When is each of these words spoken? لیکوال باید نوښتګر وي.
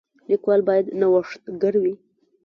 لیکوال 0.29 0.61
باید 0.67 0.85
نوښتګر 0.99 1.73
وي. 1.83 1.93